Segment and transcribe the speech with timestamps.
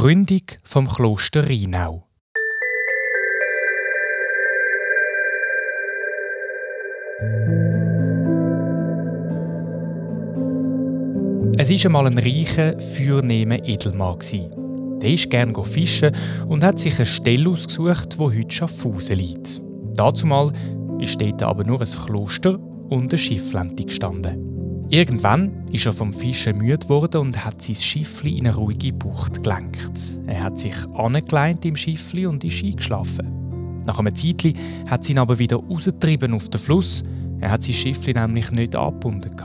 [0.00, 2.06] Gründung vom Kloster Rheinau.
[11.56, 14.20] Es war einmal ein reicher, vornehmer Edelmann.
[15.02, 16.14] Der ist gerne fischen
[16.46, 19.60] und hat sich eine Stelle ausgesucht, wo heute Schaffhausen liegt.
[19.96, 20.52] Dazumal
[21.00, 22.56] ist dort aber nur ein Kloster
[22.88, 24.57] und eine Schifflente gestanden.
[24.90, 29.44] Irgendwann ist er vom Fischen müde geworden und hat sein Schiffli in eine ruhige Bucht
[29.44, 30.18] gelenkt.
[30.26, 33.82] Er hat sich angeleint im Schiffli und ist eingeschlafen.
[33.84, 34.54] Nach einem Zeitli
[34.88, 37.04] hat sie ihn aber wieder rausgetrieben auf den Fluss.
[37.38, 39.36] Er hat sein Schiffli nämlich nicht angebunden.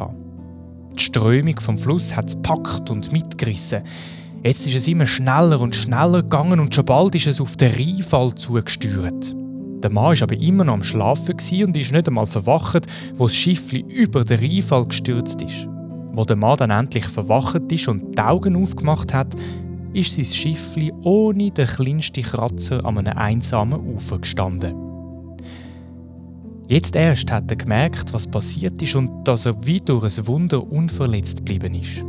[0.98, 3.84] Die Strömung vom Fluss hat es packt und mitgerissen.
[4.44, 7.74] Jetzt ist es immer schneller und schneller gegangen und schon bald ist es auf den
[7.74, 9.36] Rheinfall zugesteuert.
[9.84, 13.36] Der Mann war aber immer noch am Schlafen und ist nicht einmal verwacht, wo das
[13.36, 15.68] Schiffli über den Rheinfall gestürzt ist.
[16.14, 19.36] Wo der Mann dann endlich verwacht ist und die Augen aufgemacht hat,
[19.94, 24.74] ist sein Schiffli ohne den kleinsten Kratzer an einem einsamen Ufer gestanden.
[26.70, 30.66] Jetzt erst hat er gemerkt, was passiert ist und dass er wie durch ein Wunder
[30.72, 32.06] unverletzt geblieben ist.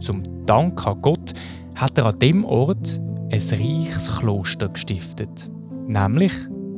[0.00, 1.34] Zum Dank an Gott
[1.74, 3.00] hat er an dem Ort
[3.32, 5.50] ein reiches Kloster gestiftet,
[5.88, 6.32] nämlich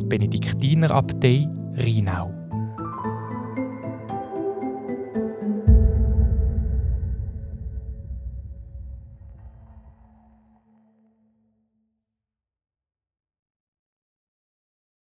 [0.07, 2.38] Benediktinerabtei Rheinau.